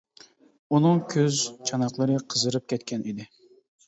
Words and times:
ئۇنىڭ 0.77 1.01
كۆز 1.11 1.41
چاناقلىرى 1.71 2.15
قىزىرىپ 2.35 2.65
كەتكەن 2.73 3.05
ئىدى. 3.13 3.29